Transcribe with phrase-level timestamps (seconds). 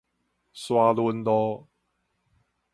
[0.51, 1.67] 沙崙路